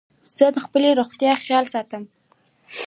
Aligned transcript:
زه 0.37 0.45
د 0.55 0.57
خپلي 0.65 0.89
روغتیا 0.99 1.33
خیال 1.43 1.65
ساتم. 1.73 2.03